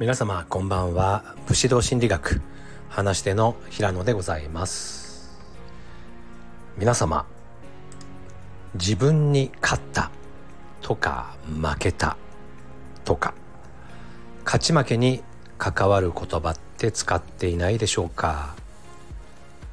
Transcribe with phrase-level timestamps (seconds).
[0.00, 1.36] 皆様こんばんは。
[1.46, 2.40] 武士道心理学
[2.88, 5.38] 話し手の平野でございます。
[6.78, 7.26] 皆様
[8.72, 10.10] 自分に勝った
[10.80, 12.16] とか負けた
[13.04, 13.34] とか
[14.46, 15.22] 勝ち負けに
[15.58, 18.56] 関わる言葉って使っていないでしょうか。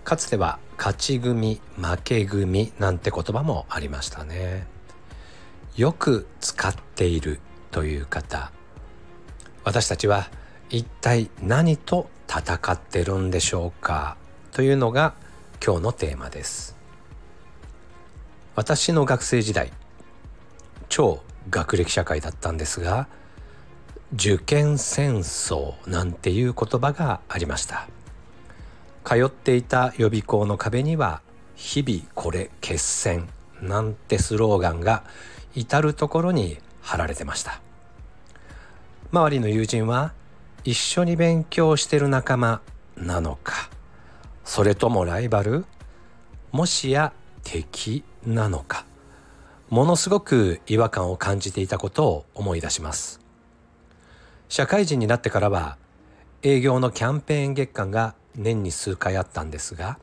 [0.03, 4.67] かつては勝ち組負け組なんて言葉もありましたね。
[5.77, 7.39] よく使っている
[7.71, 8.51] という方
[9.67, 10.29] 私たちは
[10.69, 14.15] 一体何と戦ってるんでしょうか？
[14.53, 15.13] というのが
[15.61, 16.77] 今日のテーマです。
[18.55, 19.73] 私の学生時代
[20.87, 23.09] 超学歴社会だったんですが
[24.13, 27.89] 受験戦争なんていう言葉がありました。
[29.03, 31.21] 通っていた予備校の壁には
[31.57, 33.27] 日々これ決戦
[33.61, 35.03] なんてスローガンが
[35.55, 37.59] 至る所に貼られてました。
[39.09, 40.13] 周りの友人は
[40.65, 42.61] 一緒に勉強してる仲間
[42.97, 43.69] なのか。
[44.43, 45.65] それともライバル？
[46.51, 48.85] もしや敵なのか？
[49.69, 53.21] ものすごく違和感を感じていたことを思い出します。
[54.49, 55.77] 社会人になってからは
[56.41, 59.99] 営業のキャンペーン月間が年に数回あったんですが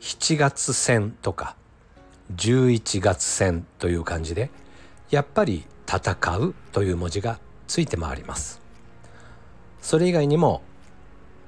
[0.00, 1.54] 7月戦とか
[2.34, 4.50] 11月戦という感じで
[5.10, 7.38] やっぱり戦うという文字が
[7.70, 8.60] ついて回ります。
[9.80, 10.60] それ以外にも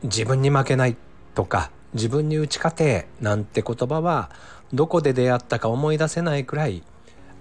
[0.05, 0.97] 自分に負けない
[1.35, 4.31] とか自分に打ち勝てなんて言葉は
[4.73, 6.85] どこで出会ったか思い出せないくらい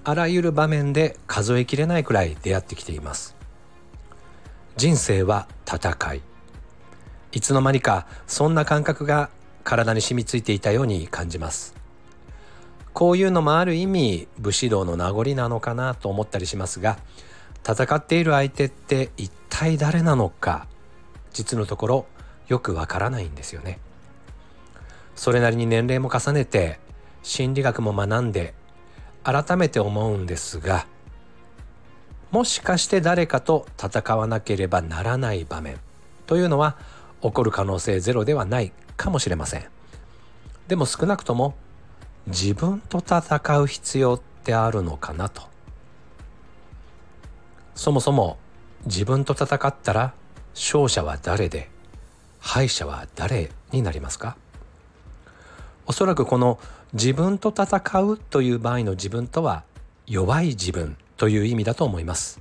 [0.03, 3.35] あらゆる場面で数えきれないくらい出会ってきています。
[4.77, 6.21] 人生は戦い。
[7.33, 9.29] いつの間にかそんな感覚が
[9.63, 11.75] 体に染みついていたように感じます。
[12.93, 16.97] こういうのもある意味武士道の名残なのかなと思ったりしますが
[17.67, 20.67] 戦っている相手って一体誰なのか
[21.33, 22.05] 実のところ
[22.47, 23.79] よくわからないんですよね。
[25.15, 26.79] それなりに年齢も重ねて
[27.21, 28.53] 心理学も学んで
[29.23, 30.87] 改めて思うんですが
[32.31, 35.77] もしかして誰かと戦わなければならない場面
[36.25, 36.77] というのは
[37.21, 39.65] 起こる可能性ゼロではないかもしれません。
[40.67, 41.55] でも少なくとも
[42.27, 45.50] 自分と戦う必要ってあるのかなと
[47.81, 48.37] そもそも
[48.85, 50.13] 自分と戦ったら
[50.53, 51.71] 勝者は誰で
[52.39, 54.37] 敗者は誰になりますか？
[55.87, 56.59] おそらくこの
[56.93, 59.63] 自分と戦うという場合の自分とは
[60.05, 62.39] 弱い自分という意味だと思います。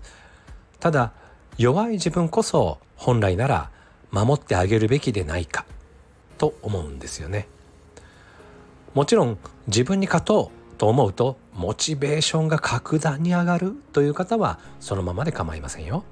[0.79, 1.15] ただ
[1.57, 3.71] 弱い自分こそ本来なら
[4.11, 5.65] 守ってあげるべきでないか
[6.37, 7.49] と思うんですよね。
[8.93, 16.05] もちろん自分に勝とうと思うとモチベーションが格段に上がるという方はそのままで構いませんよ。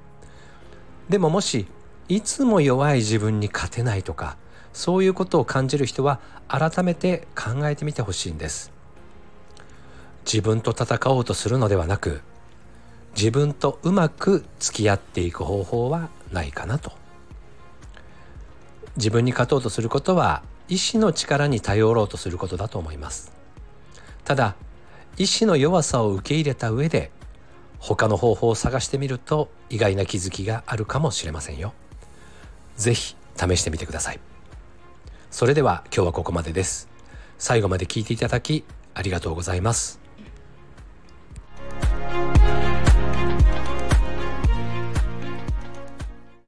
[1.08, 1.66] でももし
[2.10, 4.36] いつも弱い自分に勝てないとか
[4.74, 8.70] そういうことを感じる人は改めて考えてみてほしいんです。
[10.26, 12.20] 自分と戦おうとするのではなく
[13.16, 16.92] 自分とうまく付き合っていく方法はないかなと。
[18.98, 23.37] 自分に勝とうとすることは意志の力に頼ろうとすることだと思います。
[24.28, 24.56] ただ
[25.16, 27.10] 意志の弱さを受け入れた上で
[27.78, 31.72] 他の方法を探してみると意外な気づきがあるかもしれませんよ。
[32.76, 34.20] ぜひ試してみてください。
[35.30, 36.90] それでは今日はここまでです。
[37.38, 40.07] 最後まで聞いていただきありがとうございます。